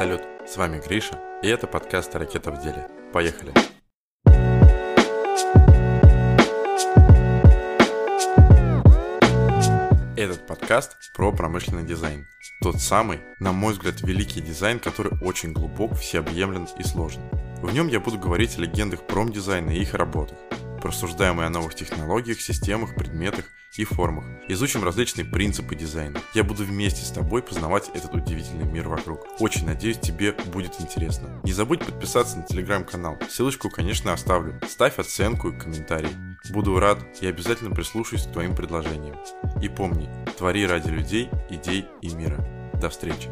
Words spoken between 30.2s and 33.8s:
будет интересно. Не забудь подписаться на телеграм-канал. Ссылочку,